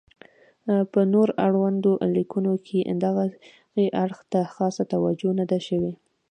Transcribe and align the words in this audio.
په 0.91 0.99
نور 1.13 1.27
اړوندو 1.45 1.91
لیکنو 2.15 2.53
کې 2.67 2.79
دغې 3.03 3.85
اړخ 4.03 4.19
ته 4.31 4.41
خاصه 4.53 4.83
توجه 4.93 5.31
نه 5.39 5.45
ده 5.51 5.59
شوې. 5.67 5.93